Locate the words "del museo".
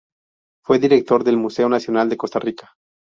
1.23-1.69